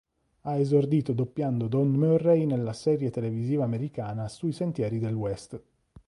Ha 0.39 0.57
esordito 0.57 1.13
doppiando 1.13 1.67
Don 1.67 1.89
Murray 1.91 2.47
nella 2.47 2.73
serie 2.73 3.11
televisiva 3.11 3.65
americana 3.65 4.27
"Sui 4.29 4.51
sentieri 4.51 4.97
del 4.97 5.13
West". 5.13 5.61